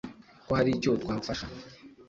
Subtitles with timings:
[0.45, 1.45] ko haricyo twahufasha.